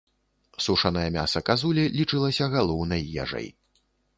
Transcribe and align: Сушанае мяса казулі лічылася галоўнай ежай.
Сушанае 0.67 1.03
мяса 1.17 1.39
казулі 1.49 1.83
лічылася 1.99 2.45
галоўнай 2.57 3.01
ежай. 3.27 3.47